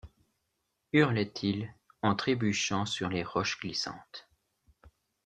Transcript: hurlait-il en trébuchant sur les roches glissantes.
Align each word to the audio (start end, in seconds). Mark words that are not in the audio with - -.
hurlait-il 0.93 1.71
en 2.01 2.15
trébuchant 2.15 2.87
sur 2.87 3.07
les 3.07 3.21
roches 3.23 3.59
glissantes. 3.59 4.27